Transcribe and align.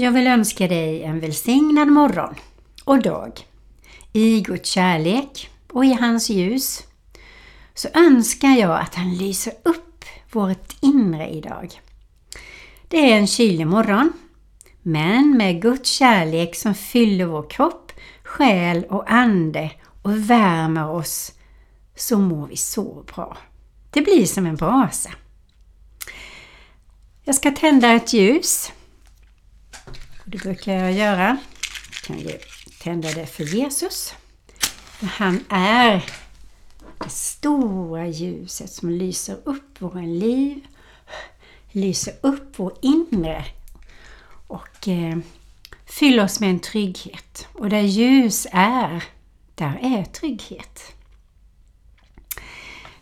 Jag 0.00 0.12
vill 0.12 0.26
önska 0.26 0.68
dig 0.68 1.02
en 1.02 1.20
välsignad 1.20 1.88
morgon 1.88 2.34
och 2.84 3.02
dag 3.02 3.40
i 4.12 4.40
Guds 4.40 4.70
kärlek 4.70 5.50
och 5.72 5.84
i 5.84 5.92
hans 5.92 6.30
ljus. 6.30 6.82
Så 7.74 7.88
önskar 7.94 8.48
jag 8.48 8.80
att 8.80 8.94
han 8.94 9.14
lyser 9.14 9.52
upp 9.62 10.04
vårt 10.32 10.76
inre 10.80 11.28
idag. 11.28 11.80
Det 12.88 13.12
är 13.12 13.16
en 13.16 13.26
kylig 13.26 13.66
morgon, 13.66 14.12
men 14.82 15.36
med 15.36 15.62
Guds 15.62 15.90
kärlek 15.90 16.54
som 16.56 16.74
fyller 16.74 17.24
vår 17.24 17.50
kropp, 17.50 17.92
själ 18.22 18.84
och 18.84 19.12
ande 19.12 19.70
och 20.02 20.30
värmer 20.30 20.90
oss 20.90 21.32
så 21.96 22.18
mår 22.18 22.46
vi 22.46 22.56
så 22.56 23.04
bra. 23.14 23.36
Det 23.90 24.00
blir 24.00 24.26
som 24.26 24.46
en 24.46 24.56
brasa. 24.56 25.10
Jag 27.24 27.34
ska 27.34 27.50
tända 27.50 27.92
ett 27.92 28.12
ljus. 28.12 28.72
Det 30.30 30.38
brukar 30.38 30.72
jag 30.72 30.92
göra. 30.92 31.38
Jag 31.92 32.02
kan 32.06 32.18
ju 32.18 32.38
tända 32.80 33.12
det 33.12 33.26
för 33.26 33.44
Jesus. 33.44 34.14
Han 35.00 35.44
är 35.48 36.04
det 36.98 37.08
stora 37.08 38.06
ljuset 38.06 38.70
som 38.70 38.90
lyser 38.90 39.36
upp 39.44 39.80
våra 39.80 40.00
liv, 40.00 40.66
lyser 41.72 42.14
upp 42.20 42.52
vår 42.56 42.72
inre 42.82 43.44
och 44.46 44.88
eh, 44.88 45.18
fyller 45.86 46.24
oss 46.24 46.40
med 46.40 46.50
en 46.50 46.60
trygghet. 46.60 47.48
Och 47.52 47.68
där 47.68 47.80
ljus 47.80 48.46
är, 48.52 49.04
där 49.54 49.78
är 49.82 50.04
trygghet. 50.04 50.92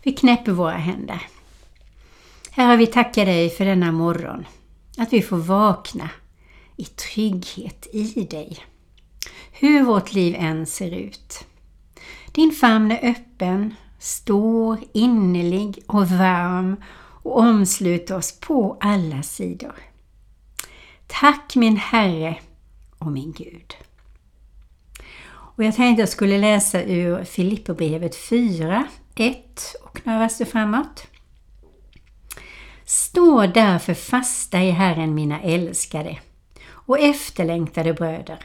Vi 0.03 0.13
knäpper 0.13 0.51
våra 0.51 0.77
händer. 0.77 1.21
Herre, 2.51 2.77
vi 2.77 2.87
tackar 2.87 3.25
dig 3.25 3.49
för 3.49 3.65
denna 3.65 3.91
morgon. 3.91 4.45
Att 4.97 5.13
vi 5.13 5.21
får 5.21 5.37
vakna 5.37 6.09
i 6.77 6.85
trygghet 6.85 7.87
i 7.91 8.23
dig. 8.23 8.57
Hur 9.51 9.83
vårt 9.83 10.13
liv 10.13 10.35
än 10.37 10.65
ser 10.65 10.91
ut. 10.91 11.45
Din 12.31 12.51
famn 12.51 12.91
är 12.91 13.09
öppen, 13.09 13.75
stor, 13.99 14.79
innerlig 14.93 15.83
och 15.87 16.07
varm 16.07 16.75
och 17.23 17.39
omsluter 17.39 18.17
oss 18.17 18.39
på 18.39 18.77
alla 18.79 19.23
sidor. 19.23 19.75
Tack 21.07 21.55
min 21.55 21.77
Herre 21.77 22.39
och 22.97 23.11
min 23.11 23.31
Gud. 23.31 23.73
Och 25.29 25.63
jag 25.63 25.75
tänkte 25.75 26.01
jag 26.01 26.09
skulle 26.09 26.37
läsa 26.37 26.83
ur 26.83 27.23
Filipperbrevet 27.23 28.15
4, 28.15 28.87
1 29.15 29.75
och 29.83 30.01
några 30.03 30.19
verser 30.19 30.45
framåt. 30.45 31.07
Stå 32.85 33.45
därför 33.45 33.93
fasta 33.93 34.63
i 34.63 34.71
Herren 34.71 35.15
mina 35.15 35.41
älskade 35.41 36.17
och 36.87 36.99
efterlängtade 36.99 37.93
bröder. 37.93 38.39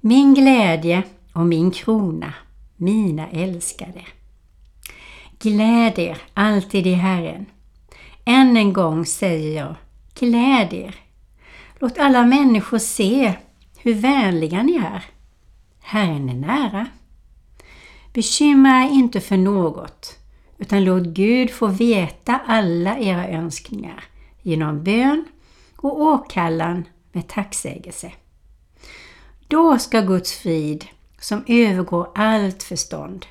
Min 0.00 0.34
glädje 0.34 1.02
och 1.32 1.46
min 1.46 1.70
krona, 1.70 2.34
mina 2.76 3.28
älskade. 3.28 4.02
Gläd 5.38 5.98
er 5.98 6.18
alltid 6.34 6.86
i 6.86 6.92
Herren. 6.92 7.46
Än 8.24 8.56
en 8.56 8.72
gång 8.72 9.06
säger 9.06 9.60
jag, 9.60 9.74
gläd 10.18 10.72
er. 10.72 10.94
Låt 11.78 11.98
alla 11.98 12.22
människor 12.26 12.78
se 12.78 13.32
hur 13.78 13.94
vänliga 13.94 14.62
ni 14.62 14.76
är. 14.76 15.04
Herren 15.80 16.28
är 16.28 16.34
nära. 16.34 16.86
Bekymra 18.12 18.84
er 18.84 18.90
inte 18.90 19.20
för 19.20 19.36
något, 19.36 20.18
utan 20.58 20.84
låt 20.84 21.02
Gud 21.02 21.50
få 21.50 21.66
veta 21.66 22.40
alla 22.46 22.98
era 22.98 23.28
önskningar 23.28 24.04
genom 24.42 24.84
bön 24.84 25.24
och 25.76 26.00
åkallan 26.00 26.84
med 27.14 27.28
tacksägelse. 27.28 28.12
Då 29.48 29.78
ska 29.78 30.00
Guds 30.00 30.32
frid, 30.32 30.84
som 31.18 31.44
övergår 31.46 32.10
allt 32.14 32.62
förstånd, 32.62 33.26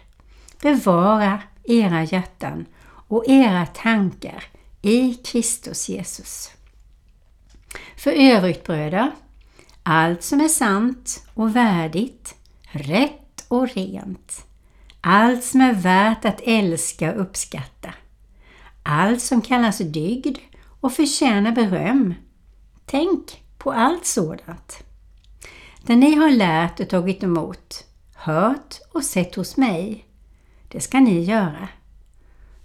bevara 0.61 1.41
era 1.63 2.03
hjärtan 2.03 2.65
och 2.85 3.27
era 3.27 3.65
tankar 3.65 4.43
i 4.81 5.13
Kristus 5.13 5.89
Jesus. 5.89 6.51
För 7.97 8.11
övrigt 8.11 8.63
bröder, 8.63 9.11
allt 9.83 10.23
som 10.23 10.41
är 10.41 10.47
sant 10.47 11.25
och 11.33 11.55
värdigt, 11.55 12.35
rätt 12.61 13.45
och 13.47 13.69
rent, 13.69 14.45
allt 15.01 15.43
som 15.43 15.61
är 15.61 15.73
värt 15.73 16.25
att 16.25 16.41
älska 16.43 17.13
och 17.13 17.21
uppskatta, 17.21 17.93
allt 18.83 19.21
som 19.21 19.41
kallas 19.41 19.77
dygd 19.77 20.37
och 20.79 20.93
förtjänar 20.93 21.51
beröm. 21.51 22.13
Tänk 22.85 23.42
på 23.63 23.71
allt 23.71 24.05
sådant. 24.05 24.83
Det 25.81 25.95
ni 25.95 26.15
har 26.15 26.31
lärt 26.31 26.79
och 26.79 26.89
tagit 26.89 27.23
emot, 27.23 27.85
hört 28.13 28.79
och 28.91 29.03
sett 29.03 29.35
hos 29.35 29.57
mig, 29.57 30.05
det 30.67 30.81
ska 30.81 30.99
ni 30.99 31.23
göra. 31.23 31.67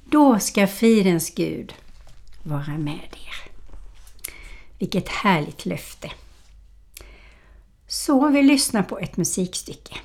Då 0.05 0.39
ska 0.39 0.67
fridens 0.67 1.35
Gud 1.35 1.75
vara 2.43 2.79
med 2.79 3.09
er. 3.13 3.51
Vilket 4.79 5.09
härligt 5.09 5.67
löfte! 5.67 6.11
Så 7.87 8.29
vi 8.29 8.43
lyssnar 8.43 8.83
på 8.83 8.99
ett 8.99 9.17
musikstycke. 9.17 9.97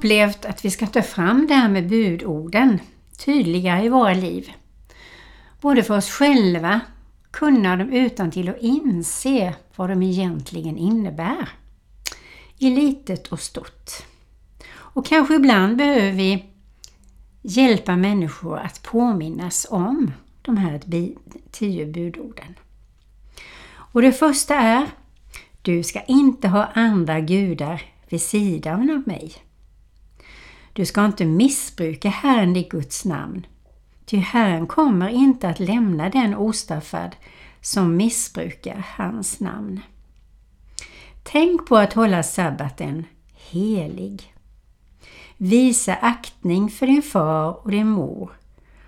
Upplevt 0.00 0.44
att 0.44 0.64
vi 0.64 0.70
ska 0.70 0.86
ta 0.86 1.02
fram 1.02 1.46
det 1.46 1.54
här 1.54 1.68
med 1.68 1.88
budorden 1.88 2.78
tydligare 3.24 3.84
i 3.84 3.88
våra 3.88 4.14
liv. 4.14 4.52
Både 5.60 5.82
för 5.82 5.96
oss 5.96 6.10
själva, 6.10 6.80
kunna 7.30 7.76
dem 7.76 7.92
utan 7.92 8.30
till 8.30 8.48
och 8.48 8.58
inse 8.60 9.54
vad 9.76 9.90
de 9.90 10.02
egentligen 10.02 10.78
innebär. 10.78 11.48
I 12.58 12.70
litet 12.70 13.26
och 13.26 13.40
stort. 13.40 13.90
Och 14.72 15.06
kanske 15.06 15.34
ibland 15.34 15.76
behöver 15.76 16.12
vi 16.12 16.44
hjälpa 17.42 17.96
människor 17.96 18.58
att 18.58 18.82
påminnas 18.82 19.66
om 19.70 20.12
de 20.42 20.56
här 20.56 20.80
tio 21.50 21.86
budorden. 21.86 22.54
Och 23.72 24.02
det 24.02 24.12
första 24.12 24.54
är 24.54 24.86
Du 25.62 25.82
ska 25.82 26.00
inte 26.00 26.48
ha 26.48 26.64
andra 26.64 27.20
gudar 27.20 27.82
vid 28.08 28.22
sidan 28.22 28.90
av 28.90 29.08
mig. 29.08 29.49
Du 30.72 30.86
ska 30.86 31.04
inte 31.04 31.24
missbruka 31.24 32.08
Herren 32.08 32.56
i 32.56 32.62
Guds 32.62 33.04
namn. 33.04 33.46
Ty 34.04 34.16
Herren 34.16 34.66
kommer 34.66 35.08
inte 35.08 35.48
att 35.48 35.60
lämna 35.60 36.10
den 36.10 36.34
ostraffad 36.34 37.16
som 37.60 37.96
missbrukar 37.96 38.86
hans 38.96 39.40
namn. 39.40 39.80
Tänk 41.22 41.66
på 41.66 41.76
att 41.76 41.92
hålla 41.92 42.22
sabbaten 42.22 43.04
helig. 43.34 44.34
Visa 45.36 45.94
aktning 45.94 46.70
för 46.70 46.86
din 46.86 47.02
far 47.02 47.64
och 47.64 47.70
din 47.70 47.88
mor 47.88 48.30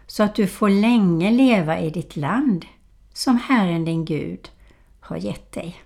så 0.06 0.22
att 0.22 0.34
du 0.34 0.46
får 0.46 0.68
länge 0.68 1.30
leva 1.30 1.80
i 1.80 1.90
ditt 1.90 2.16
land 2.16 2.66
som 3.12 3.38
Herren 3.38 3.84
din 3.84 4.04
Gud 4.04 4.50
har 5.00 5.16
gett 5.16 5.52
dig. 5.52 5.82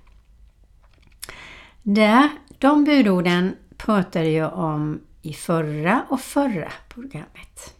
Där, 1.82 2.28
de 2.58 2.84
budorden 2.84 3.56
pratade 3.76 4.30
jag 4.30 4.52
om 4.52 5.00
i 5.26 5.32
förra 5.32 6.06
och 6.08 6.20
förra 6.20 6.72
programmet. 6.88 7.74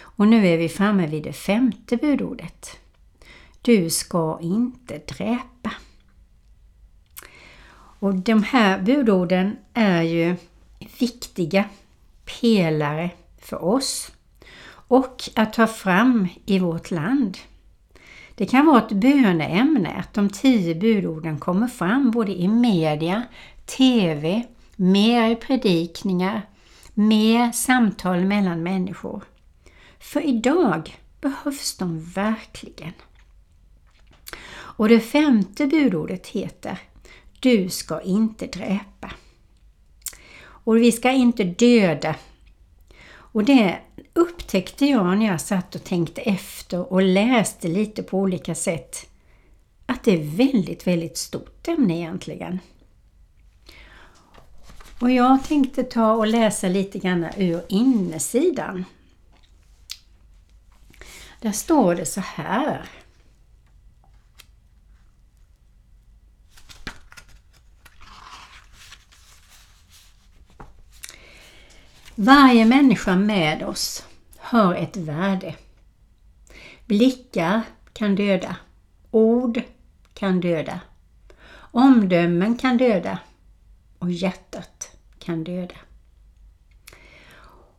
Och 0.00 0.28
nu 0.28 0.46
är 0.46 0.58
vi 0.58 0.68
framme 0.68 1.06
vid 1.06 1.22
det 1.22 1.32
femte 1.32 1.96
budordet. 1.96 2.78
Du 3.62 3.90
ska 3.90 4.38
inte 4.42 4.98
dräpa. 4.98 5.72
Och 7.98 8.14
de 8.14 8.42
här 8.42 8.82
budorden 8.82 9.56
är 9.74 10.02
ju 10.02 10.36
viktiga 10.98 11.64
pelare 12.40 13.10
för 13.38 13.64
oss 13.64 14.12
och 14.68 15.22
att 15.34 15.52
ta 15.52 15.66
fram 15.66 16.28
i 16.46 16.58
vårt 16.58 16.90
land. 16.90 17.38
Det 18.34 18.46
kan 18.46 18.66
vara 18.66 18.78
ett 18.78 18.92
böneämne 18.92 19.88
att 19.88 20.14
de 20.14 20.28
tio 20.30 20.74
budorden 20.74 21.38
kommer 21.38 21.66
fram 21.66 22.10
både 22.10 22.32
i 22.32 22.48
media, 22.48 23.22
TV, 23.64 24.42
mer 24.76 25.30
i 25.30 25.36
predikningar, 25.36 26.42
mer 26.94 27.52
samtal 27.52 28.24
mellan 28.24 28.62
människor. 28.62 29.22
För 29.98 30.20
idag 30.20 30.96
behövs 31.20 31.76
de 31.76 32.00
verkligen. 32.00 32.92
Och 34.52 34.88
det 34.88 35.00
femte 35.00 35.66
budordet 35.66 36.26
heter 36.26 36.78
Du 37.40 37.68
ska 37.68 38.00
inte 38.00 38.46
dräpa. 38.46 39.12
Och 40.42 40.76
vi 40.76 40.92
ska 40.92 41.10
inte 41.10 41.44
döda. 41.44 42.14
Och 43.08 43.44
det 43.44 43.78
upptäckte 44.14 44.86
jag 44.86 45.18
när 45.18 45.26
jag 45.26 45.40
satt 45.40 45.74
och 45.74 45.84
tänkte 45.84 46.20
efter 46.20 46.92
och 46.92 47.02
läste 47.02 47.68
lite 47.68 48.02
på 48.02 48.18
olika 48.18 48.54
sätt 48.54 49.06
att 49.86 50.04
det 50.04 50.12
är 50.12 50.36
väldigt, 50.36 50.86
väldigt 50.86 51.16
stort 51.16 51.68
ämne 51.68 51.98
egentligen. 51.98 52.58
Och 55.02 55.10
jag 55.10 55.44
tänkte 55.44 55.82
ta 55.82 56.12
och 56.12 56.26
läsa 56.26 56.68
lite 56.68 56.98
grann 56.98 57.26
ur 57.36 57.62
insidan. 57.68 58.84
Där 61.40 61.52
står 61.52 61.94
det 61.94 62.06
så 62.06 62.20
här. 62.20 62.88
Varje 72.14 72.64
människa 72.64 73.16
med 73.16 73.62
oss 73.62 74.06
har 74.38 74.74
ett 74.74 74.96
värde. 74.96 75.54
Blickar 76.86 77.62
kan 77.92 78.14
döda. 78.14 78.56
Ord 79.10 79.62
kan 80.14 80.40
döda. 80.40 80.80
Omdömen 81.54 82.56
kan 82.56 82.76
döda. 82.76 83.18
Och 83.98 84.10
hjärtat 84.10 84.71
kan 85.22 85.44
döda. 85.44 85.74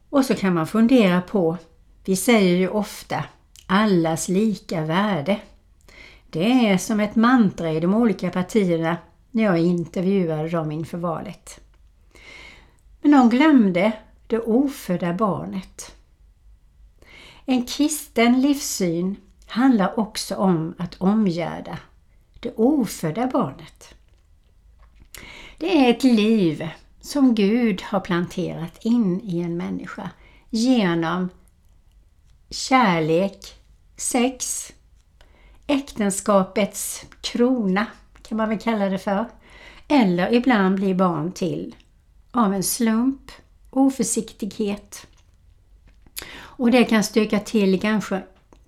Och 0.10 0.26
så 0.26 0.36
kan 0.36 0.54
man 0.54 0.68
fundera 0.68 1.22
på, 1.22 1.58
vi 2.06 2.16
säger 2.16 2.58
ju 2.58 2.70
ofta 2.70 3.24
allas 3.68 4.30
lika 4.30 4.82
värde. 4.82 5.40
Det 6.30 6.70
är 6.70 6.78
som 6.78 7.00
ett 7.00 7.16
mantra 7.16 7.72
i 7.72 7.80
de 7.80 7.94
olika 7.94 8.30
partierna 8.30 8.98
när 9.32 9.44
jag 9.44 9.60
intervjuade 9.60 10.50
dem 10.50 10.72
inför 10.72 10.98
valet. 10.98 11.60
Men 13.02 13.12
de 13.12 13.30
glömde 13.30 13.92
det 14.28 14.40
ofödda 14.40 15.14
barnet. 15.14 15.96
En 17.46 17.66
kristen 17.66 18.42
livssyn 18.42 19.16
handlar 19.48 20.00
också 20.00 20.36
om 20.36 20.76
att 20.78 20.96
omgärda 20.96 21.78
det 22.40 22.54
ofödda 22.56 23.28
barnet. 23.28 23.96
Det 25.58 25.86
är 25.86 25.90
ett 25.90 26.04
liv 26.04 26.70
som 27.04 27.36
Gud 27.36 27.82
har 27.82 28.00
planterat 28.00 28.78
in 28.86 29.22
i 29.22 29.40
en 29.40 29.58
människa 29.58 30.10
genom 30.50 31.30
kärlek, 32.50 33.54
sex, 33.98 34.72
äktenskapets 35.68 37.06
krona 37.22 37.86
kan 38.22 38.38
man 38.38 38.50
väl 38.50 38.60
kalla 38.60 38.90
det 38.90 39.00
för. 39.00 39.26
Eller 39.88 40.34
ibland 40.34 40.76
blir 40.76 40.96
barn 40.96 41.32
till 41.32 41.76
av 42.32 42.54
en 42.54 42.64
slump, 42.64 43.32
oförsiktighet. 43.70 45.08
Och 46.36 46.72
det 46.72 46.84
kan 46.84 47.04
stöka 47.04 47.40
till 47.40 47.80
kanske 47.80 48.24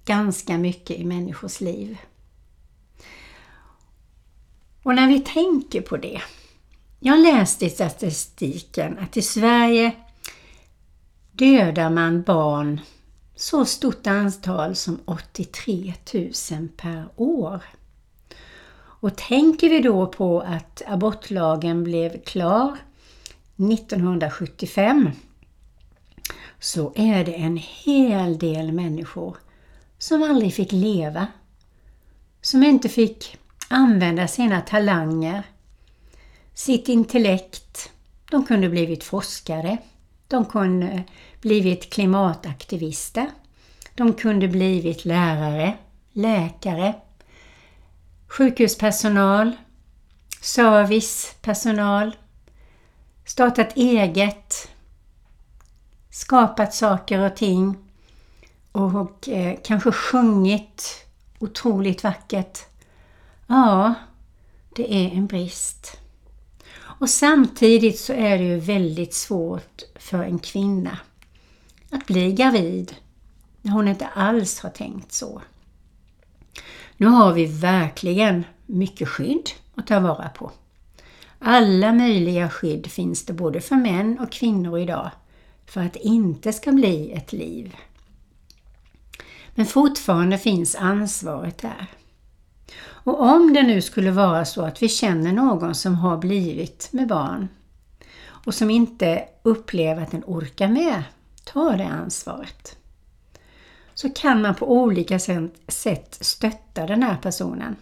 ganska 0.06 0.58
mycket 0.58 1.00
i 1.00 1.06
människors 1.06 1.62
liv. 1.62 1.98
Och 4.84 4.96
när 4.96 5.08
vi 5.08 5.20
tänker 5.20 5.82
på 5.82 5.98
det. 5.98 6.22
Jag 7.08 7.20
läste 7.20 7.66
i 7.66 7.70
statistiken 7.70 9.00
att 9.00 9.18
i 9.18 9.22
Sverige 9.22 9.92
dödar 11.32 11.90
man 11.90 12.22
barn 12.22 12.82
så 13.36 13.66
stort 13.66 14.08
antal 14.08 14.76
som 14.76 15.00
83 15.06 15.94
000 16.14 16.68
per 16.78 17.10
år. 17.16 17.64
Och 18.78 19.16
tänker 19.16 19.70
vi 19.70 19.82
då 19.82 20.08
på 20.08 20.42
att 20.42 20.82
abortlagen 20.88 21.84
blev 21.84 22.24
klar 22.24 22.78
1975 23.56 25.10
så 26.60 26.94
är 26.96 27.26
det 27.26 27.34
en 27.34 27.58
hel 27.58 28.38
del 28.38 28.72
människor 28.72 29.38
som 29.98 30.24
aldrig 30.24 30.54
fick 30.54 30.72
leva, 30.72 31.28
som 32.42 32.64
inte 32.64 32.90
fick 32.90 33.38
använda 33.70 34.28
sina 34.28 34.62
talanger, 34.62 35.44
sitt 36.56 36.88
intellekt. 36.90 37.92
De 38.32 38.46
kunde 38.46 38.70
blivit 38.70 39.04
forskare, 39.04 39.78
de 40.28 40.46
kunde 40.46 41.04
blivit 41.42 41.90
klimataktivister, 41.94 43.32
de 43.96 44.14
kunde 44.14 44.48
blivit 44.48 45.06
lärare, 45.06 45.78
läkare, 46.12 46.96
sjukhuspersonal, 48.28 49.52
servicepersonal, 50.42 52.16
startat 53.26 53.78
eget, 53.78 54.70
skapat 56.10 56.74
saker 56.74 57.20
och 57.20 57.36
ting 57.36 57.78
och 58.72 59.30
eh, 59.30 59.60
kanske 59.64 59.92
sjungit 59.92 61.06
otroligt 61.40 62.04
vackert. 62.04 62.60
Ja, 63.48 63.94
det 64.76 64.94
är 64.94 65.12
en 65.12 65.28
brist. 65.28 65.98
Och 67.00 67.10
samtidigt 67.10 68.00
så 68.00 68.14
är 68.14 68.38
det 68.38 68.44
ju 68.44 68.60
väldigt 68.60 69.14
svårt 69.14 69.82
för 69.96 70.24
en 70.24 70.40
kvinna 70.40 70.98
att 71.90 72.06
bli 72.06 72.34
gravid 72.34 72.96
när 73.62 73.72
hon 73.72 73.88
inte 73.88 74.08
alls 74.08 74.60
har 74.60 74.70
tänkt 74.70 75.12
så. 75.12 75.42
Nu 76.98 77.08
har 77.08 77.34
vi 77.34 77.46
verkligen 77.46 78.44
mycket 78.66 79.10
skydd 79.10 79.50
att 79.76 79.88
ta 79.88 80.00
vara 80.00 80.30
på. 80.30 80.52
Alla 81.40 81.94
möjliga 81.94 82.50
skydd 82.50 82.88
finns 82.88 83.26
det 83.26 83.34
både 83.34 83.62
för 83.62 83.76
män 83.76 84.20
och 84.20 84.32
kvinnor 84.32 84.80
idag 84.80 85.12
för 85.66 85.82
att 85.82 85.94
det 85.94 86.00
inte 86.00 86.54
ska 86.54 86.72
bli 86.72 87.12
ett 87.12 87.34
liv. 87.34 87.76
Men 89.56 89.66
fortfarande 89.66 90.38
finns 90.38 90.76
ansvaret 90.76 91.58
där. 91.58 91.88
Och 92.82 93.22
om 93.22 93.54
det 93.54 93.64
nu 93.64 93.82
skulle 93.82 94.12
vara 94.12 94.46
så 94.46 94.66
att 94.66 94.84
vi 94.84 94.90
känner 94.90 95.34
någon 95.34 95.76
som 95.76 95.96
har 95.96 96.18
blivit 96.18 96.90
med 96.92 97.08
barn 97.08 97.48
och 98.46 98.54
som 98.54 98.70
inte 98.70 99.24
upplever 99.44 100.02
att 100.02 100.12
den 100.12 100.24
orkar 100.28 100.68
med, 100.68 101.04
ta 101.44 101.72
det 101.72 101.88
ansvaret. 101.88 102.78
Så 103.94 104.10
kan 104.10 104.42
man 104.42 104.56
på 104.56 104.72
olika 104.72 105.20
sätt 105.68 106.18
stötta 106.22 106.86
den 106.86 107.04
här 107.04 107.18
personen. 107.18 107.76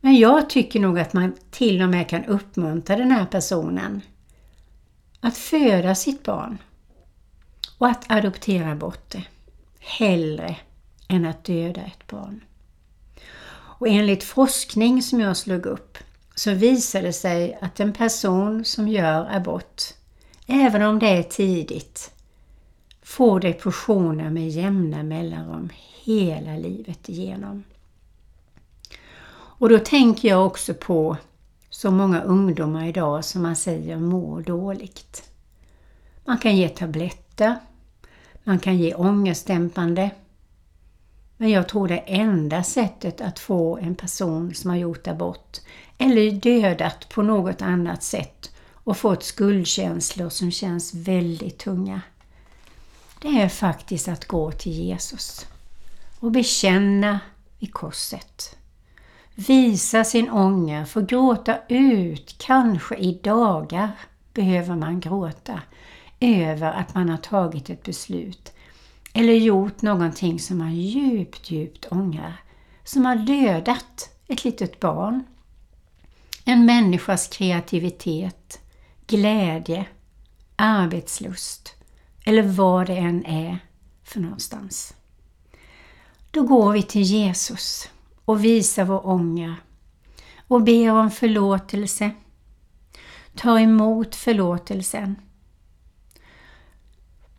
Men 0.00 0.16
jag 0.16 0.50
tycker 0.50 0.80
nog 0.80 0.98
att 0.98 1.12
man 1.12 1.34
till 1.50 1.82
och 1.82 1.88
med 1.88 2.08
kan 2.08 2.24
uppmuntra 2.24 2.96
den 2.96 3.10
här 3.10 3.26
personen 3.26 4.00
att 5.20 5.36
föda 5.36 5.94
sitt 5.94 6.22
barn 6.22 6.58
och 7.78 7.88
att 7.88 8.10
adoptera 8.10 8.74
bort 8.74 9.10
det. 9.10 9.24
Hellre 9.78 10.56
än 11.08 11.26
att 11.26 11.44
döda 11.44 11.80
ett 11.80 12.06
barn. 12.06 12.40
Och 13.78 13.88
enligt 13.88 14.24
forskning 14.24 15.02
som 15.02 15.20
jag 15.20 15.36
slog 15.36 15.66
upp 15.66 15.98
så 16.34 16.54
visar 16.54 17.02
det 17.02 17.12
sig 17.12 17.58
att 17.60 17.80
en 17.80 17.92
person 17.92 18.64
som 18.64 18.88
gör 18.88 19.28
abort, 19.36 19.82
även 20.46 20.82
om 20.82 20.98
det 20.98 21.06
är 21.08 21.22
tidigt, 21.22 22.10
får 23.02 23.40
depressioner 23.40 24.30
med 24.30 24.48
jämna 24.48 25.02
mellanrum 25.02 25.70
hela 26.04 26.56
livet 26.56 27.08
igenom. 27.08 27.64
Och 29.58 29.68
då 29.68 29.78
tänker 29.78 30.28
jag 30.28 30.46
också 30.46 30.74
på 30.74 31.16
så 31.70 31.90
många 31.90 32.20
ungdomar 32.20 32.86
idag 32.86 33.24
som 33.24 33.42
man 33.42 33.56
säger 33.56 33.96
mår 33.96 34.40
dåligt. 34.40 35.30
Man 36.24 36.38
kan 36.38 36.56
ge 36.56 36.68
tabletter, 36.68 37.56
man 38.44 38.58
kan 38.58 38.76
ge 38.76 38.94
ångestdämpande. 38.94 40.10
Men 41.36 41.50
jag 41.50 41.68
tror 41.68 41.88
det 41.88 41.98
enda 41.98 42.62
sättet 42.62 43.20
att 43.20 43.38
få 43.38 43.78
en 43.78 43.94
person 43.94 44.54
som 44.54 44.70
har 44.70 44.76
gjort 44.76 45.06
abort 45.06 45.60
eller 45.98 46.30
dödat 46.30 47.08
på 47.08 47.22
något 47.22 47.62
annat 47.62 48.02
sätt 48.02 48.50
och 48.72 48.96
fått 48.96 49.22
skuldkänslor 49.22 50.28
som 50.28 50.50
känns 50.50 50.94
väldigt 50.94 51.58
tunga. 51.58 52.00
Det 53.22 53.28
är 53.28 53.48
faktiskt 53.48 54.08
att 54.08 54.24
gå 54.24 54.52
till 54.52 54.72
Jesus 54.72 55.46
och 56.20 56.30
bekänna 56.30 57.20
vid 57.58 57.72
korset. 57.72 58.56
Visa 59.34 60.04
sin 60.04 60.30
ånger, 60.30 60.84
få 60.84 61.00
gråta 61.00 61.58
ut, 61.68 62.34
kanske 62.38 62.96
i 62.96 63.20
dagar 63.22 63.90
behöver 64.34 64.76
man 64.76 65.00
gråta 65.00 65.60
över 66.20 66.72
att 66.72 66.94
man 66.94 67.08
har 67.08 67.16
tagit 67.16 67.70
ett 67.70 67.82
beslut 67.82 68.52
eller 69.16 69.32
gjort 69.32 69.82
någonting 69.82 70.38
som 70.38 70.58
man 70.58 70.74
djupt, 70.74 71.50
djupt 71.50 71.86
ångrar. 71.92 72.40
Som 72.84 73.04
har 73.04 73.16
dödat 73.16 74.10
ett 74.26 74.44
litet 74.44 74.80
barn. 74.80 75.24
En 76.44 76.66
människas 76.66 77.28
kreativitet, 77.28 78.60
glädje, 79.06 79.86
arbetslust 80.56 81.74
eller 82.24 82.42
vad 82.42 82.86
det 82.86 82.96
än 82.96 83.26
är 83.26 83.58
för 84.04 84.20
någonstans. 84.20 84.94
Då 86.30 86.42
går 86.42 86.72
vi 86.72 86.82
till 86.82 87.02
Jesus 87.02 87.88
och 88.24 88.44
visar 88.44 88.84
vår 88.84 89.06
ånger 89.06 89.54
och 90.48 90.62
ber 90.62 90.92
om 90.92 91.10
förlåtelse. 91.10 92.10
Ta 93.34 93.60
emot 93.60 94.14
förlåtelsen. 94.14 95.16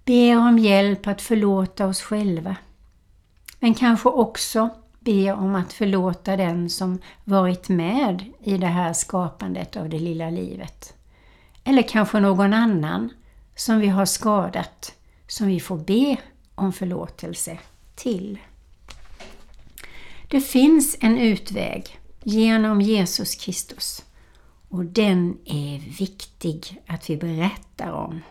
Ber 0.07 0.37
om 0.37 0.59
hjälp 0.59 1.07
att 1.07 1.21
förlåta 1.21 1.85
oss 1.87 2.01
själva. 2.01 2.55
Men 3.59 3.73
kanske 3.73 4.09
också 4.09 4.69
ber 4.99 5.33
om 5.33 5.55
att 5.55 5.73
förlåta 5.73 6.37
den 6.37 6.69
som 6.69 6.99
varit 7.23 7.69
med 7.69 8.25
i 8.43 8.57
det 8.57 8.67
här 8.67 8.93
skapandet 8.93 9.75
av 9.75 9.89
det 9.89 9.99
lilla 9.99 10.29
livet. 10.29 10.93
Eller 11.63 11.81
kanske 11.81 12.19
någon 12.19 12.53
annan 12.53 13.09
som 13.55 13.79
vi 13.79 13.87
har 13.87 14.05
skadat, 14.05 14.95
som 15.27 15.47
vi 15.47 15.59
får 15.59 15.77
be 15.77 16.17
om 16.55 16.73
förlåtelse 16.73 17.57
till. 17.95 18.39
Det 20.27 20.41
finns 20.41 20.97
en 20.99 21.17
utväg 21.17 21.99
genom 22.23 22.81
Jesus 22.81 23.35
Kristus 23.35 24.05
och 24.69 24.85
den 24.85 25.37
är 25.45 25.97
viktig 25.99 26.81
att 26.87 27.09
vi 27.09 27.17
berättar 27.17 27.91
om. 27.91 28.21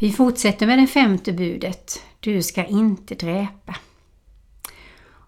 Vi 0.00 0.12
fortsätter 0.12 0.66
med 0.66 0.78
det 0.78 0.86
femte 0.86 1.32
budet. 1.32 2.02
Du 2.20 2.42
ska 2.42 2.64
inte 2.64 3.14
dräpa. 3.14 3.76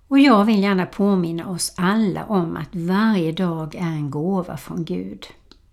Och 0.09 0.19
jag 0.19 0.45
vill 0.45 0.63
gärna 0.63 0.87
påminna 0.87 1.49
oss 1.49 1.73
alla 1.77 2.25
om 2.25 2.57
att 2.57 2.69
varje 2.73 3.33
dag 3.33 3.75
är 3.75 3.81
en 3.81 4.11
gåva 4.11 4.57
från 4.57 4.85
Gud. 4.85 5.27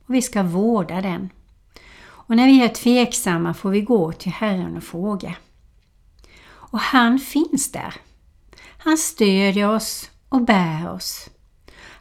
och 0.05 0.15
vi 0.15 0.21
ska 0.21 0.43
vårda 0.43 1.01
den. 1.01 1.29
Och 2.01 2.35
när 2.35 2.45
vi 2.45 2.63
är 2.63 2.67
tveksamma 2.67 3.53
får 3.53 3.69
vi 3.69 3.81
gå 3.81 4.11
till 4.11 4.31
Herren 4.31 4.77
och 4.77 4.83
fråga. 4.83 5.35
Och 6.45 6.79
han 6.79 7.19
finns 7.19 7.71
där. 7.71 7.93
Han 8.77 8.97
stödjer 8.97 9.75
oss 9.75 10.09
och 10.29 10.41
bär 10.41 10.91
oss. 10.91 11.29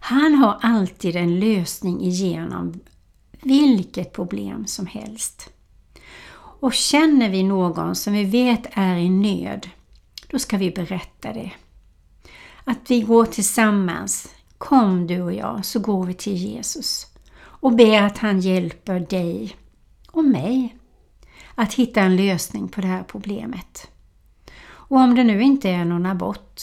Han 0.00 0.35
har 0.35 0.59
alltid 0.62 1.17
en 1.17 1.40
lösning 1.40 2.00
igenom 2.00 2.81
vilket 3.43 4.12
problem 4.12 4.67
som 4.67 4.87
helst. 4.87 5.50
Och 6.61 6.75
känner 6.75 7.31
vi 7.31 7.43
någon 7.43 7.97
som 7.97 8.12
vi 8.12 8.25
vet 8.25 8.67
är 8.73 8.97
i 8.97 9.09
nöd, 9.09 9.69
då 10.29 10.38
ska 10.38 10.57
vi 10.57 10.71
berätta 10.71 11.33
det. 11.33 11.53
Att 12.65 12.91
vi 12.91 13.00
går 13.00 13.25
tillsammans, 13.25 14.35
kom 14.59 15.07
du 15.07 15.23
och 15.23 15.33
jag, 15.33 15.65
så 15.65 15.81
går 15.81 16.05
vi 16.05 16.15
till 16.15 16.37
Jesus 16.37 17.07
och 17.41 17.77
ber 17.77 18.03
att 18.03 18.19
han 18.19 18.41
hjälper 18.41 19.00
dig 19.00 19.57
och 20.11 20.25
mig 20.25 20.77
att 21.55 21.75
hitta 21.75 22.00
en 22.00 22.17
lösning 22.17 22.69
på 22.69 22.81
det 22.81 22.87
här 22.87 23.03
problemet. 23.03 23.91
Och 24.65 24.97
om 24.97 25.15
det 25.15 25.25
nu 25.25 25.43
inte 25.43 25.71
är 25.71 25.85
någon 25.85 26.07
abort 26.07 26.61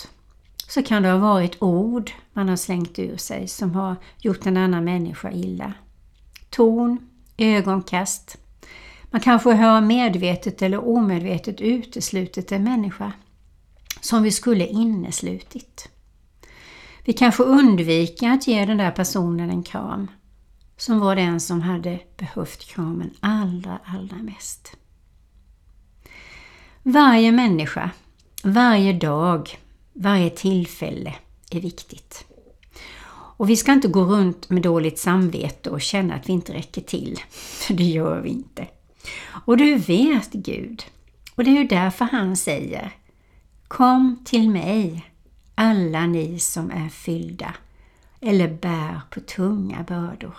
så 0.68 0.84
kan 0.84 1.04
det 1.04 1.10
ha 1.10 1.18
varit 1.18 1.62
ord 1.62 2.12
man 2.34 2.50
har 2.50 2.56
slängt 2.56 3.00
ur 3.00 3.18
sig 3.18 3.48
som 3.48 3.76
har 3.76 3.96
gjort 4.20 4.46
en 4.46 4.58
annan 4.58 4.84
människa 4.84 5.32
illa. 5.32 5.74
Ton, 6.50 7.10
ögonkast. 7.38 8.38
Man 9.16 9.22
kanske 9.22 9.54
har 9.54 9.82
medvetet 9.82 10.62
eller 10.62 10.88
omedvetet 10.88 11.62
uteslutit 11.62 12.52
en 12.52 12.64
människa 12.64 13.12
som 14.02 14.24
vi 14.24 14.32
skulle 14.32 14.68
inneslutit. 14.68 15.90
Vi 17.04 17.14
kanske 17.14 17.44
undviker 17.44 18.30
att 18.30 18.48
ge 18.48 18.66
den 18.66 18.78
där 18.78 18.92
personen 18.92 19.50
en 19.50 19.64
kram 19.64 20.08
som 20.78 21.00
var 21.00 21.16
den 21.16 21.40
som 21.40 21.62
hade 21.62 22.00
behövt 22.18 22.66
kramen 22.66 23.14
allra, 23.20 23.80
allra 23.86 24.16
mest. 24.16 24.78
Varje 26.84 27.32
människa, 27.32 27.90
varje 28.44 28.94
dag, 28.94 29.58
varje 29.94 30.30
tillfälle 30.30 31.16
är 31.52 31.60
viktigt. 31.60 32.26
Och 33.38 33.50
vi 33.50 33.56
ska 33.56 33.72
inte 33.74 33.88
gå 33.88 34.04
runt 34.04 34.50
med 34.50 34.62
dåligt 34.62 35.00
samvete 35.00 35.70
och 35.70 35.82
känna 35.82 36.16
att 36.16 36.30
vi 36.30 36.34
inte 36.34 36.54
räcker 36.54 36.82
till, 36.82 37.20
för 37.32 37.74
det 37.74 37.84
gör 37.84 38.22
vi 38.22 38.30
inte. 38.30 38.68
Och 39.46 39.58
du 39.58 39.76
vet 39.76 40.32
Gud, 40.32 40.86
och 41.36 41.44
det 41.44 41.50
är 41.50 41.62
ju 41.62 41.68
därför 41.68 42.06
han 42.06 42.38
säger 42.38 42.92
Kom 43.68 44.20
till 44.26 44.50
mig, 44.50 45.12
alla 45.56 46.06
ni 46.06 46.40
som 46.40 46.72
är 46.72 46.90
fyllda 46.90 47.56
eller 48.22 48.48
bär 48.48 49.02
på 49.10 49.20
tunga 49.20 49.84
bördor. 49.84 50.38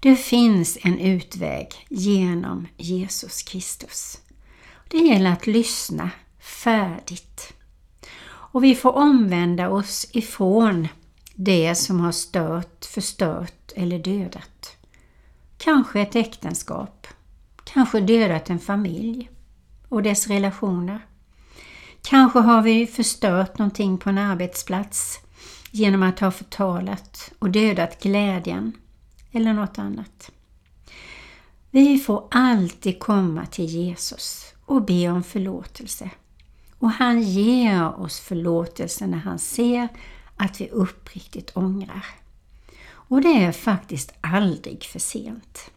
Det 0.00 0.16
finns 0.16 0.78
en 0.82 0.98
utväg 0.98 1.68
genom 1.88 2.66
Jesus 2.76 3.42
Kristus. 3.42 4.18
Det 4.88 4.98
gäller 4.98 5.32
att 5.32 5.46
lyssna 5.46 6.10
färdigt. 6.40 7.52
Och 8.26 8.64
vi 8.64 8.74
får 8.74 8.96
omvända 8.96 9.68
oss 9.68 10.06
ifrån 10.12 10.88
det 11.34 11.74
som 11.74 12.00
har 12.00 12.12
stört, 12.12 12.84
förstört 12.84 13.72
eller 13.76 13.98
dödat. 13.98 14.53
Kanske 15.64 16.00
ett 16.00 16.16
äktenskap, 16.16 17.06
kanske 17.64 18.00
dödat 18.00 18.50
en 18.50 18.58
familj 18.58 19.30
och 19.88 20.02
dess 20.02 20.26
relationer. 20.26 21.06
Kanske 22.02 22.38
har 22.38 22.62
vi 22.62 22.86
förstört 22.86 23.58
någonting 23.58 23.98
på 23.98 24.10
en 24.10 24.18
arbetsplats 24.18 25.20
genom 25.70 26.02
att 26.02 26.20
ha 26.20 26.30
förtalat 26.30 27.32
och 27.38 27.50
dödat 27.50 28.02
glädjen 28.02 28.72
eller 29.32 29.52
något 29.52 29.78
annat. 29.78 30.30
Vi 31.70 31.98
får 31.98 32.28
alltid 32.30 32.98
komma 32.98 33.46
till 33.46 33.66
Jesus 33.66 34.54
och 34.64 34.84
be 34.84 35.08
om 35.08 35.22
förlåtelse. 35.22 36.10
Och 36.78 36.90
han 36.90 37.22
ger 37.22 38.00
oss 38.00 38.20
förlåtelse 38.20 39.06
när 39.06 39.18
han 39.18 39.38
ser 39.38 39.88
att 40.36 40.60
vi 40.60 40.68
uppriktigt 40.68 41.56
ångrar. 41.56 42.23
Och 43.08 43.20
det 43.20 43.44
är 43.44 43.52
faktiskt 43.52 44.12
aldrig 44.20 44.84
för 44.84 44.98
sent. 44.98 45.70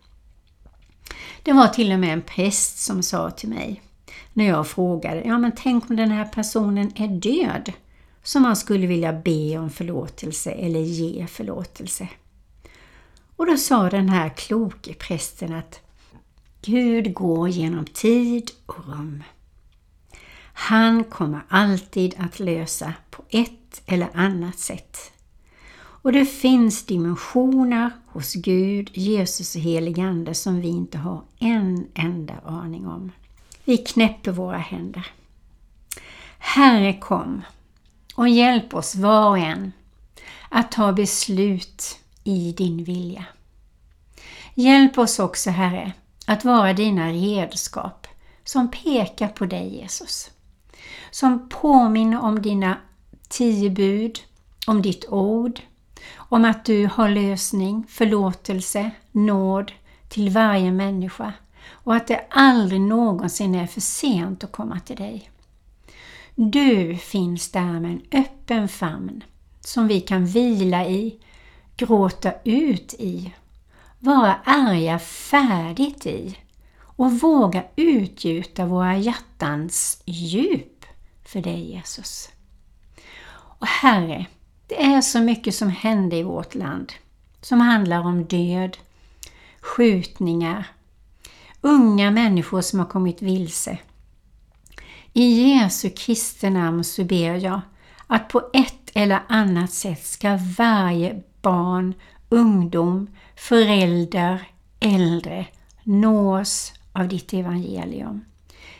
Det 1.44 1.54
var 1.54 1.68
till 1.68 1.92
och 1.92 2.00
med 2.00 2.14
en 2.14 2.22
präst 2.22 2.78
som 2.78 3.04
sa 3.04 3.32
till 3.32 3.50
mig 3.50 3.82
när 4.34 4.48
jag 4.48 4.68
frågade, 4.68 5.24
ja 5.26 5.38
men 5.38 5.52
tänk 5.58 5.90
om 5.90 5.96
den 5.96 6.12
här 6.12 6.26
personen 6.26 6.92
är 6.96 7.08
död 7.08 7.74
som 8.24 8.42
man 8.42 8.56
skulle 8.56 8.88
vilja 8.88 9.14
be 9.14 9.58
om 9.58 9.70
förlåtelse 9.70 10.52
eller 10.52 10.80
ge 10.80 11.28
förlåtelse. 11.28 12.08
Och 13.36 13.46
då 13.46 13.58
sa 13.58 13.90
den 13.90 14.10
här 14.10 14.30
kloke 14.30 14.94
prästen 14.94 15.54
att 15.54 15.82
Gud 16.62 17.14
går 17.14 17.50
genom 17.50 17.86
tid 17.86 18.52
och 18.66 18.88
rum. 18.88 19.24
Han 20.54 21.04
kommer 21.04 21.42
alltid 21.50 22.16
att 22.18 22.40
lösa 22.40 22.94
på 23.10 23.24
ett 23.30 23.82
eller 23.86 24.10
annat 24.14 24.60
sätt. 24.60 25.12
Och 26.02 26.12
det 26.12 26.26
finns 26.26 26.86
dimensioner 26.86 27.92
hos 28.08 28.34
Gud, 28.34 28.90
Jesus 28.94 29.56
och 29.56 29.62
heligande 29.62 30.34
som 30.34 30.62
vi 30.62 30.68
inte 30.68 30.98
har 30.98 31.24
en 31.40 31.88
enda 31.94 32.34
aning 32.46 32.88
om. 32.88 33.12
Vi 33.64 33.78
knäpper 33.78 34.32
våra 34.32 34.58
händer. 34.58 35.06
Herre 36.38 36.94
kom 36.94 37.42
och 38.16 38.30
hjälp 38.30 38.74
oss 38.74 38.96
var 38.96 39.30
och 39.30 39.38
en 39.38 39.72
att 40.50 40.72
ta 40.72 40.94
beslut 40.94 42.00
i 42.24 42.52
din 42.52 42.84
vilja. 42.84 43.26
Hjälp 44.54 44.98
oss 44.98 45.20
också 45.20 45.50
Herre 45.50 45.92
att 46.28 46.46
vara 46.46 46.74
dina 46.74 47.12
redskap 47.12 48.08
som 48.44 48.72
pekar 48.72 49.28
på 49.28 49.46
dig 49.46 49.76
Jesus. 49.76 50.32
Som 51.12 51.50
påminner 51.50 52.22
om 52.22 52.42
dina 52.42 52.78
tio 53.30 53.70
bud, 53.70 54.20
om 54.68 54.82
ditt 54.82 55.06
ord, 55.10 55.60
om 56.30 56.46
att 56.46 56.66
du 56.66 56.90
har 56.94 57.10
lösning, 57.10 57.86
förlåtelse, 57.90 58.92
nåd 59.12 59.72
till 60.10 60.30
varje 60.30 60.72
människa 60.72 61.34
och 61.70 61.96
att 61.96 62.08
det 62.08 62.26
aldrig 62.30 62.82
någonsin 62.82 63.56
är 63.56 63.68
för 63.68 63.82
sent 63.82 64.44
att 64.44 64.52
komma 64.52 64.80
till 64.80 64.96
dig. 64.96 65.32
Du 66.36 66.96
finns 66.98 67.52
där 67.52 67.80
med 67.80 67.92
en 67.92 68.02
öppen 68.12 68.68
famn 68.68 69.24
som 69.60 69.88
vi 69.88 70.02
kan 70.02 70.26
vila 70.26 70.86
i, 70.88 71.20
gråta 71.78 72.34
ut 72.44 72.94
i, 72.94 73.34
vara 74.00 74.36
arga 74.46 75.00
färdigt 75.00 76.06
i 76.06 76.38
och 76.80 77.20
våga 77.20 77.64
utgjuta 77.76 78.66
våra 78.66 78.98
hjärtans 78.98 80.02
djup 80.06 80.86
för 81.26 81.42
dig 81.42 81.72
Jesus. 81.72 82.30
Och 83.60 83.68
Herre, 83.68 84.26
det 84.68 84.84
är 84.84 85.02
så 85.02 85.20
mycket 85.20 85.56
som 85.56 85.70
händer 85.70 86.18
i 86.18 86.24
vårt 86.24 86.56
land 86.56 86.94
som 87.42 87.62
handlar 87.62 88.00
om 88.00 88.24
död, 88.26 88.78
skjutningar, 89.62 90.68
unga 91.62 92.12
människor 92.12 92.62
som 92.62 92.80
har 92.80 92.86
kommit 92.86 93.22
vilse. 93.22 93.78
I 95.14 95.24
Jesu 95.24 95.90
Kristi 95.90 96.50
namn 96.50 96.84
så 96.84 97.04
ber 97.04 97.36
jag 97.36 97.62
att 98.08 98.28
på 98.30 98.50
ett 98.54 98.92
eller 98.94 99.20
annat 99.28 99.74
sätt 99.74 100.06
ska 100.06 100.40
varje 100.58 101.22
barn, 101.42 101.94
ungdom, 102.30 103.08
förälder, 103.36 104.48
äldre 104.80 105.46
nås 105.84 106.74
av 106.94 107.08
ditt 107.08 107.34
evangelium. 107.34 108.26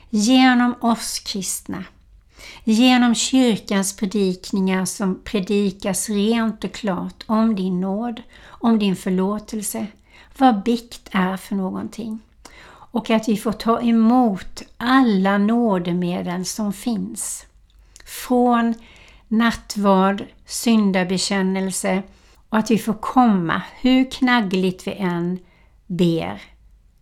Genom 0.10 0.76
oss 0.82 1.20
kristna. 1.20 1.84
Genom 2.64 3.16
kyrkans 3.16 3.96
predikningar 3.96 4.86
som 4.86 5.22
predikas 5.24 6.10
rent 6.10 6.64
och 6.64 6.74
klart 6.74 7.24
om 7.26 7.56
din 7.56 7.82
nåd, 7.82 8.22
om 8.46 8.80
din 8.80 8.96
förlåtelse, 8.96 9.88
vad 10.38 10.64
bikt 10.64 11.10
är 11.12 11.38
för 11.38 11.56
någonting 11.56 12.20
och 12.98 13.10
att 13.10 13.28
vi 13.28 13.38
får 13.38 13.52
ta 13.52 13.82
emot 13.82 14.62
alla 14.78 15.38
nådemedel 15.38 16.46
som 16.46 16.74
finns. 16.74 17.46
Från 18.06 18.74
nattvard, 19.28 20.24
syndabekännelse 20.46 22.04
och 22.50 22.58
att 22.58 22.72
vi 22.72 22.78
får 22.78 22.94
komma, 22.94 23.62
hur 23.82 24.12
knaggligt 24.12 24.88
vi 24.88 24.92
än 24.92 25.40
ber, 25.88 26.42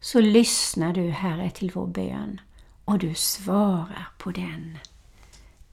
så 0.02 0.22
lyssnar 0.22 0.94
du 0.94 1.10
Herre 1.10 1.50
till 1.50 1.72
vår 1.74 1.88
bön 1.88 2.42
och 2.86 3.00
du 3.00 3.14
svarar 3.16 4.08
på 4.18 4.32
den. 4.32 4.78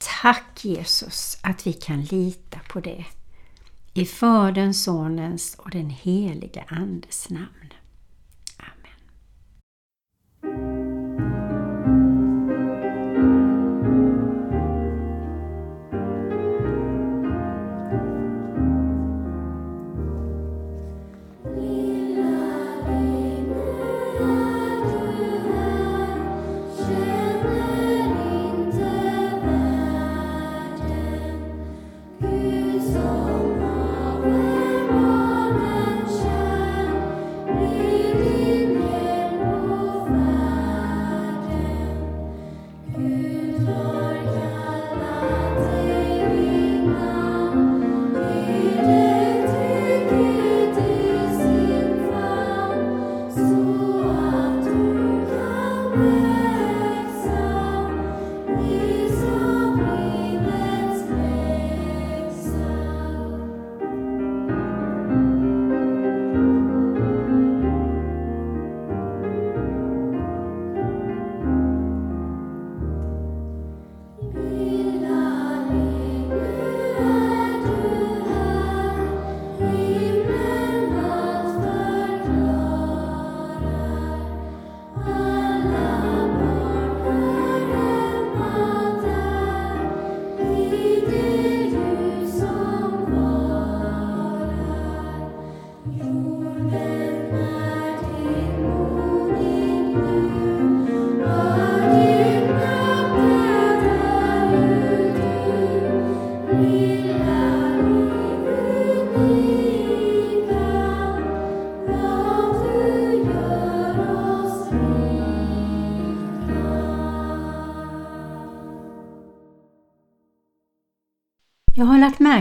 Tack 0.05 0.65
Jesus 0.65 1.37
att 1.41 1.67
vi 1.67 1.73
kan 1.73 2.01
lita 2.01 2.59
på 2.69 2.79
det. 2.79 3.05
I 3.93 4.05
Faderns, 4.05 4.83
Sonens 4.83 5.55
och 5.57 5.69
den 5.69 5.89
helige 5.89 6.65
Andes 6.67 7.29
namn. 7.29 7.62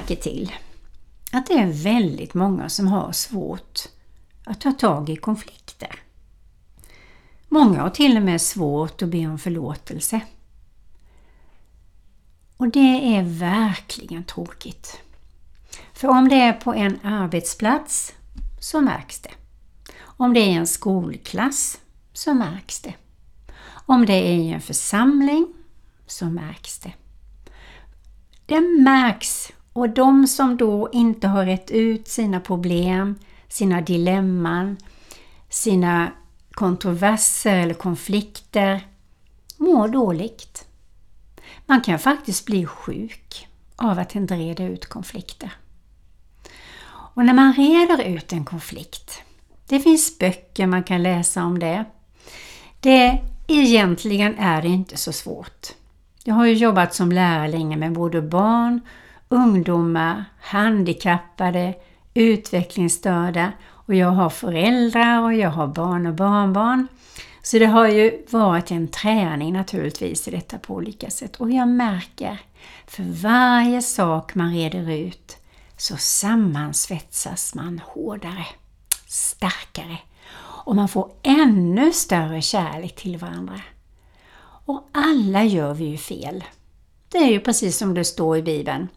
Märke 0.02 0.16
till 0.16 0.52
att 1.32 1.46
det 1.46 1.54
är 1.54 1.66
väldigt 1.66 2.34
många 2.34 2.68
som 2.68 2.88
har 2.88 3.12
svårt 3.12 3.80
att 4.44 4.60
ta 4.60 4.72
tag 4.72 5.10
i 5.10 5.16
konflikter. 5.16 6.00
Många 7.48 7.82
har 7.82 7.90
till 7.90 8.16
och 8.16 8.22
med 8.22 8.40
svårt 8.40 9.02
att 9.02 9.08
be 9.08 9.26
om 9.26 9.38
förlåtelse. 9.38 10.20
Och 12.56 12.68
det 12.68 13.16
är 13.16 13.22
verkligen 13.22 14.24
tråkigt. 14.24 15.00
För 15.92 16.08
om 16.08 16.28
det 16.28 16.36
är 16.36 16.52
på 16.52 16.74
en 16.74 16.98
arbetsplats 17.02 18.14
så 18.60 18.80
märks 18.80 19.20
det. 19.20 19.32
Om 20.00 20.34
det 20.34 20.40
är 20.40 20.58
en 20.58 20.66
skolklass 20.66 21.80
så 22.12 22.34
märks 22.34 22.80
det. 22.80 22.94
Om 23.86 24.06
det 24.06 24.28
är 24.28 24.34
i 24.34 24.52
en 24.52 24.60
församling 24.60 25.54
så 26.06 26.26
märks 26.26 26.78
det. 26.78 26.92
Det 28.46 28.60
märks 28.60 29.52
och 29.72 29.90
de 29.90 30.26
som 30.26 30.56
då 30.56 30.88
inte 30.92 31.28
har 31.28 31.46
rätt 31.46 31.70
ut 31.70 32.08
sina 32.08 32.40
problem, 32.40 33.18
sina 33.48 33.80
dilemman, 33.80 34.76
sina 35.48 36.12
kontroverser 36.52 37.56
eller 37.56 37.74
konflikter 37.74 38.86
mår 39.56 39.88
dåligt. 39.88 40.66
Man 41.66 41.80
kan 41.80 41.98
faktiskt 41.98 42.46
bli 42.46 42.66
sjuk 42.66 43.48
av 43.76 43.98
att 43.98 44.14
inte 44.14 44.34
reda 44.34 44.64
ut 44.64 44.86
konflikter. 44.86 45.52
Och 47.14 47.24
när 47.24 47.34
man 47.34 47.52
reder 47.52 48.02
ut 48.02 48.32
en 48.32 48.44
konflikt, 48.44 49.22
det 49.68 49.80
finns 49.80 50.18
böcker 50.18 50.66
man 50.66 50.82
kan 50.82 51.02
läsa 51.02 51.44
om 51.44 51.58
det. 51.58 51.84
Det 52.80 53.20
egentligen 53.48 54.38
är 54.38 54.62
det 54.62 54.68
inte 54.68 54.96
så 54.96 55.12
svårt. 55.12 55.68
Jag 56.24 56.34
har 56.34 56.46
ju 56.46 56.52
jobbat 56.52 56.94
som 56.94 57.12
lärling 57.12 57.78
med 57.78 57.92
både 57.92 58.22
barn, 58.22 58.80
ungdomar, 59.32 60.24
handikappade, 60.40 61.74
utvecklingsstörda 62.14 63.52
och 63.68 63.94
jag 63.94 64.10
har 64.10 64.30
föräldrar 64.30 65.22
och 65.22 65.34
jag 65.34 65.50
har 65.50 65.66
barn 65.66 66.06
och 66.06 66.14
barnbarn. 66.14 66.88
Så 67.42 67.58
det 67.58 67.66
har 67.66 67.88
ju 67.88 68.26
varit 68.30 68.70
en 68.70 68.88
träning 68.88 69.52
naturligtvis 69.52 70.28
i 70.28 70.30
detta 70.30 70.58
på 70.58 70.74
olika 70.74 71.10
sätt. 71.10 71.36
Och 71.36 71.50
jag 71.50 71.68
märker, 71.68 72.38
för 72.86 73.02
varje 73.02 73.82
sak 73.82 74.34
man 74.34 74.54
reder 74.54 74.90
ut 74.90 75.36
så 75.76 75.96
sammansvetsas 75.96 77.54
man 77.54 77.80
hårdare, 77.84 78.46
starkare 79.06 79.98
och 80.64 80.76
man 80.76 80.88
får 80.88 81.10
ännu 81.22 81.92
större 81.92 82.42
kärlek 82.42 82.96
till 82.96 83.16
varandra. 83.16 83.60
Och 84.64 84.88
alla 84.92 85.44
gör 85.44 85.74
vi 85.74 85.84
ju 85.84 85.96
fel. 85.96 86.44
Det 87.08 87.18
är 87.18 87.30
ju 87.30 87.40
precis 87.40 87.78
som 87.78 87.94
det 87.94 88.04
står 88.04 88.36
i 88.36 88.42
Bibeln. 88.42 88.88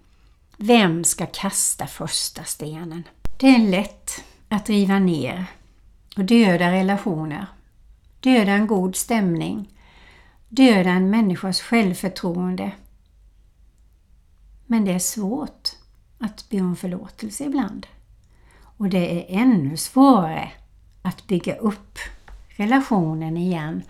Vem 0.57 1.03
ska 1.03 1.25
kasta 1.25 1.87
första 1.87 2.43
stenen? 2.43 3.03
Det 3.37 3.47
är 3.47 3.69
lätt 3.69 4.23
att 4.49 4.69
riva 4.69 4.99
ner 4.99 5.45
och 6.17 6.25
döda 6.25 6.71
relationer, 6.71 7.47
döda 8.19 8.51
en 8.51 8.67
god 8.67 8.95
stämning, 8.95 9.73
döda 10.49 10.89
en 10.89 11.09
människas 11.09 11.61
självförtroende. 11.61 12.71
Men 14.65 14.85
det 14.85 14.91
är 14.91 14.99
svårt 14.99 15.69
att 16.19 16.49
be 16.49 16.61
om 16.61 16.75
förlåtelse 16.75 17.43
ibland. 17.43 17.87
Och 18.77 18.89
det 18.89 19.19
är 19.19 19.41
ännu 19.41 19.77
svårare 19.77 20.51
att 21.01 21.27
bygga 21.27 21.55
upp 21.55 21.99
relationen 22.47 23.37
igen 23.37 23.83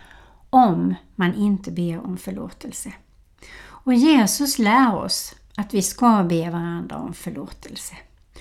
om 0.49 0.95
man 1.15 1.33
inte 1.33 1.71
ber 1.71 2.05
om 2.05 2.17
förlåtelse. 2.17 2.93
Och 3.63 3.93
Jesus 3.93 4.59
lär 4.59 4.95
oss 4.95 5.35
att 5.57 5.73
vi 5.73 5.81
ska 5.81 6.23
be 6.23 6.49
varandra 6.49 6.97
om 6.97 7.13
förlåtelse. 7.13 7.95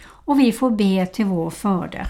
Och 0.07 0.41
vi 0.41 0.53
får 0.53 0.71
be 0.71 1.07
till 1.07 1.27
vår 1.27 1.51
Fader 1.51 2.07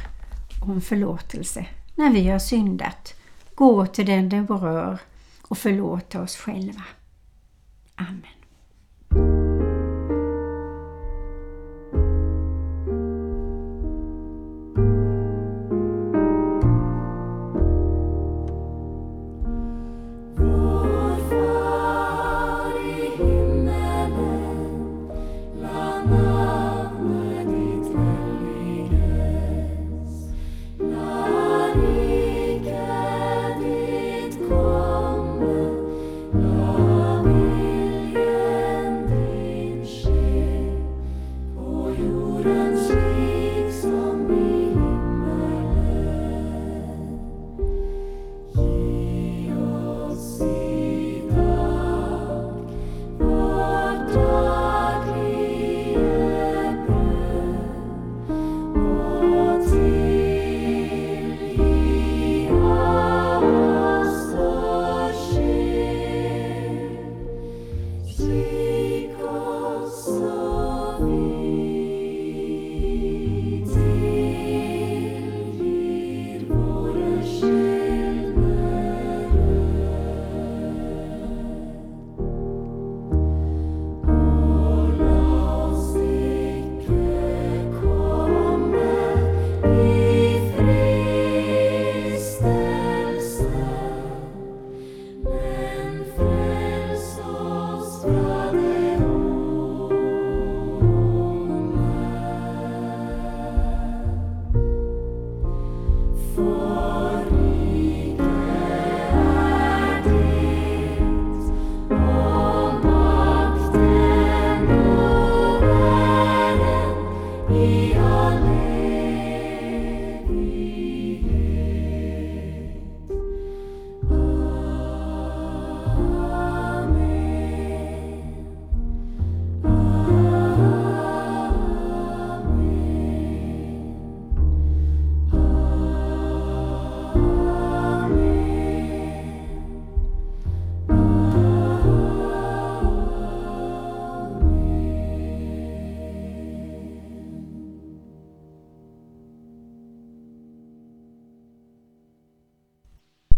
om 0.62 0.80
förlåtelse 0.80 1.66
när 1.94 2.12
vi 2.12 2.28
har 2.28 2.38
syndat. 2.38 3.14
Gå 3.54 3.86
till 3.86 4.06
den 4.06 4.28
det 4.28 4.42
berör 4.42 4.98
och 5.48 5.58
förlåta 5.58 6.22
oss 6.22 6.36
själva. 6.36 6.82
Amen. 7.96 9.43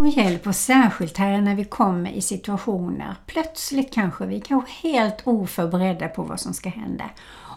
Och 0.07 0.13
hjälp 0.13 0.47
oss 0.47 0.59
särskilt 0.59 1.17
Herre 1.17 1.41
när 1.41 1.55
vi 1.55 1.65
kommer 1.65 2.11
i 2.11 2.21
situationer, 2.21 3.15
plötsligt 3.27 3.93
kanske 3.93 4.27
vi 4.27 4.41
kanske 4.41 4.89
helt 4.89 5.21
oförberedda 5.25 6.09
på 6.09 6.23
vad 6.23 6.41
som 6.41 6.55
ska 6.55 6.69
hända. 6.69 7.05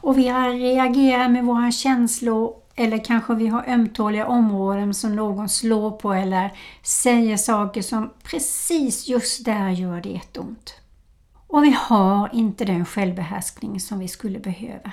Och 0.02 0.18
vi 0.18 0.32
reagerar 0.32 1.30
med 1.30 1.46
våra 1.46 1.72
känslor 1.72 2.54
eller 2.76 3.06
kanske 3.06 3.36
vi 3.36 3.48
har 3.48 3.66
ömtåliga 3.68 4.28
områden 4.28 4.94
som 4.94 5.16
någon 5.16 5.50
slår 5.50 5.92
på 5.92 6.14
eller 6.14 6.52
säger 6.84 7.38
saker 7.38 7.82
som 7.82 8.14
precis 8.24 9.08
just 9.08 9.46
där 9.46 9.70
gör 9.70 10.02
det 10.02 10.38
ont. 10.38 10.74
Och 11.48 11.64
vi 11.64 11.76
har 11.80 12.30
inte 12.34 12.66
den 12.66 12.86
självbehärskning 12.86 13.80
som 13.80 14.00
vi 14.00 14.08
skulle 14.08 14.40
behöva. 14.40 14.92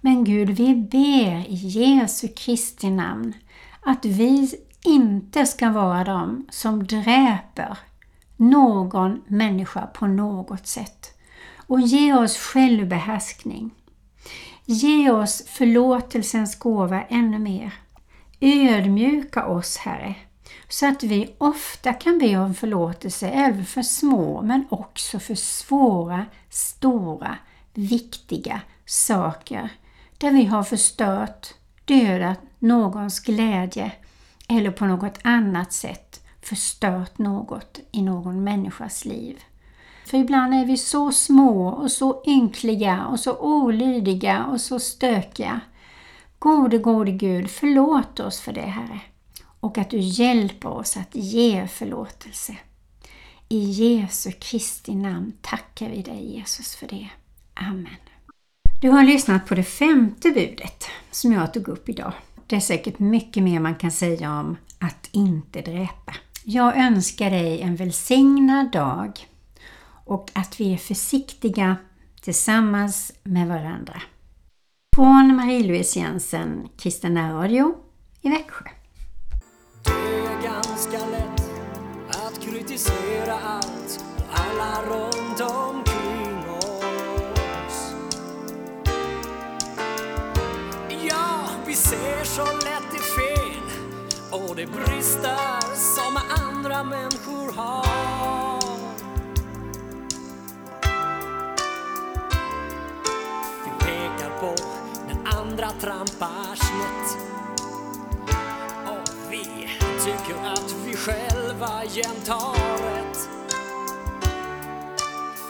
Men 0.00 0.24
Gud, 0.24 0.50
vi 0.50 0.74
ber 0.74 1.50
i 1.50 1.54
Jesu 1.54 2.28
Kristi 2.28 2.90
namn 2.90 3.34
att 3.82 4.04
vi 4.04 4.50
inte 4.84 5.46
ska 5.46 5.70
vara 5.70 6.04
de 6.04 6.46
som 6.50 6.86
dräper 6.86 7.78
någon 8.36 9.22
människa 9.26 9.86
på 9.86 10.06
något 10.06 10.66
sätt. 10.66 11.18
Och 11.66 11.80
ge 11.80 12.14
oss 12.14 12.38
självbehärskning. 12.38 13.70
Ge 14.64 15.10
oss 15.10 15.42
förlåtelsens 15.46 16.58
gåva 16.58 17.02
ännu 17.02 17.38
mer. 17.38 17.74
Ödmjuka 18.40 19.46
oss, 19.46 19.76
Herre, 19.76 20.14
så 20.68 20.88
att 20.88 21.02
vi 21.02 21.34
ofta 21.38 21.92
kan 21.92 22.18
be 22.18 22.36
om 22.36 22.54
förlåtelse 22.54 23.28
även 23.28 23.66
för 23.66 23.82
små 23.82 24.42
men 24.42 24.66
också 24.68 25.18
för 25.18 25.34
svåra, 25.34 26.26
stora, 26.50 27.36
viktiga 27.74 28.60
saker 28.86 29.68
där 30.18 30.30
vi 30.30 30.44
har 30.44 30.62
förstört, 30.62 31.54
dödat 31.84 32.40
någons 32.58 33.20
glädje 33.20 33.92
eller 34.58 34.70
på 34.70 34.86
något 34.86 35.18
annat 35.22 35.72
sätt 35.72 36.24
förstört 36.42 37.18
något 37.18 37.80
i 37.92 38.02
någon 38.02 38.44
människas 38.44 39.04
liv. 39.04 39.42
För 40.06 40.18
ibland 40.18 40.54
är 40.54 40.66
vi 40.66 40.76
så 40.76 41.12
små 41.12 41.68
och 41.68 41.92
så 41.92 42.22
ynkliga 42.26 43.06
och 43.06 43.20
så 43.20 43.36
olydiga 43.36 44.44
och 44.44 44.60
så 44.60 44.80
stökiga. 44.80 45.60
Gode, 46.38 46.78
gode 46.78 47.12
Gud, 47.12 47.50
förlåt 47.50 48.20
oss 48.20 48.40
för 48.40 48.52
det, 48.52 48.60
Herre. 48.60 49.00
Och 49.60 49.78
att 49.78 49.90
du 49.90 49.98
hjälper 49.98 50.68
oss 50.68 50.96
att 50.96 51.14
ge 51.14 51.68
förlåtelse. 51.68 52.56
I 53.48 53.58
Jesu 53.58 54.32
Kristi 54.32 54.94
namn 54.94 55.32
tackar 55.40 55.88
vi 55.88 56.02
dig 56.02 56.36
Jesus 56.36 56.76
för 56.76 56.88
det. 56.88 57.08
Amen. 57.54 57.96
Du 58.80 58.90
har 58.90 59.04
lyssnat 59.04 59.46
på 59.46 59.54
det 59.54 59.64
femte 59.64 60.30
budet 60.30 60.84
som 61.10 61.32
jag 61.32 61.54
tog 61.54 61.68
upp 61.68 61.88
idag. 61.88 62.12
Det 62.52 62.56
är 62.56 62.60
säkert 62.60 62.98
mycket 62.98 63.42
mer 63.42 63.60
man 63.60 63.74
kan 63.74 63.90
säga 63.90 64.40
om 64.40 64.56
att 64.78 65.08
inte 65.12 65.60
dräpa. 65.60 66.14
Jag 66.44 66.76
önskar 66.76 67.30
dig 67.30 67.60
en 67.60 67.76
välsignad 67.76 68.72
dag 68.72 69.26
och 70.04 70.30
att 70.32 70.60
vi 70.60 70.72
är 70.72 70.76
försiktiga 70.76 71.76
tillsammans 72.20 73.12
med 73.22 73.48
varandra. 73.48 74.02
Från 74.96 75.36
Marie-Louise 75.36 75.98
Jensen, 75.98 76.68
Kristina 76.78 77.32
Radio 77.32 77.74
i 78.20 78.28
Växjö. 78.28 78.64
Det 79.84 79.90
är 79.90 80.42
ganska 80.42 81.06
lätt 81.10 81.50
att 82.08 82.40
kritisera 82.40 83.38
allt 83.44 84.04
och 84.16 84.40
alla 84.40 84.82
runt 84.82 85.40
omkring 85.40 85.91
vi 91.72 91.76
ser 91.76 92.24
så 92.24 92.44
lätt 92.44 92.92
det 92.92 92.98
fel 92.98 93.62
och 94.30 94.56
det 94.56 94.66
brister 94.66 95.60
som 95.74 96.18
andra 96.46 96.84
människor 96.84 97.52
har. 97.52 98.62
Vi 103.64 103.70
pekar 103.84 104.40
på 104.40 104.54
när 105.06 105.40
andra 105.40 105.70
trampar 105.70 106.54
snett 106.54 107.18
och 108.86 109.30
vi 109.30 109.68
tycker 110.04 110.44
att 110.44 110.74
vi 110.86 110.96
själva 110.96 111.84
jämt 111.84 112.28
har 112.28 112.54
rätt. 112.94 113.28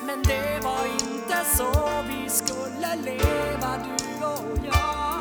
Men 0.07 0.23
det 0.23 0.61
var 0.63 0.87
inte 0.87 1.45
så 1.57 1.91
vi 2.09 2.31
skulle 2.31 2.97
leva 2.97 3.77
du 3.85 4.27
och 4.27 4.59
jag. 4.67 5.12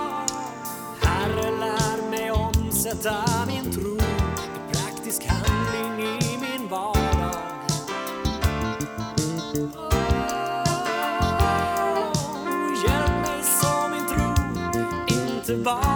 Omsätta 2.81 3.25
min 3.47 3.71
tro 3.71 3.97
i 3.97 4.73
praktisk 4.73 5.25
handling 5.25 6.19
i 6.21 6.37
min 6.37 6.67
vardag. 6.69 7.35
Oh, 9.75 10.01
Hjälp 12.85 13.11
mig 13.21 13.43
så 13.61 13.87
min 13.89 14.07
tro 14.07 14.29
inte 15.07 15.55
bara 15.55 15.90